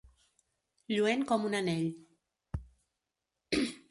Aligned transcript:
Lluent 0.95 1.21
com 1.33 1.45
un 1.49 1.57
anell. 1.59 1.85